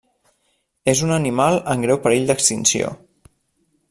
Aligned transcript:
És 0.93 1.03
un 1.07 1.13
animal 1.17 1.59
en 1.75 1.85
greu 1.87 2.01
perill 2.07 2.25
d'extinció. 2.31 2.91